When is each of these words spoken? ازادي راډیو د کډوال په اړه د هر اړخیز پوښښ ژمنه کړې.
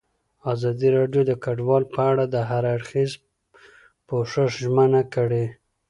ازادي 0.53 0.89
راډیو 0.97 1.21
د 1.29 1.31
کډوال 1.43 1.83
په 1.93 1.99
اړه 2.11 2.23
د 2.33 2.35
هر 2.49 2.63
اړخیز 2.75 3.11
پوښښ 4.07 4.41
ژمنه 4.61 5.01
کړې. 5.13 5.45